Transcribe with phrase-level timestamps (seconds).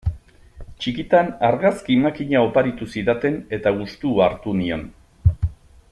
[0.83, 4.87] Txikitan argazki makina oparitu zidaten eta gustua hartu nion.